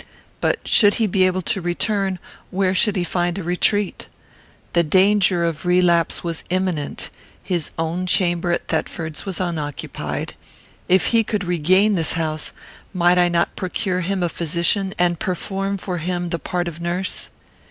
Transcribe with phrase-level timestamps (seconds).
[0.39, 2.17] But, should he be able to return,
[2.49, 4.07] where should he find a retreat?
[4.73, 7.11] The danger of relapse was imminent;
[7.43, 10.33] his own chamber at Thetford's was unoccupied.
[10.89, 12.51] If he could regain this house,
[12.95, 17.29] might I not procure him a physician and perform for him the part of nurse?